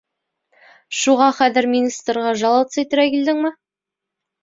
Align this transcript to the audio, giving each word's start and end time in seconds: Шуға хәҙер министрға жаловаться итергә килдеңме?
Шуға 1.01 1.27
хәҙер 1.41 1.69
министрға 1.75 2.35
жаловаться 2.43 2.83
итергә 2.87 3.09
килдеңме? 3.19 3.57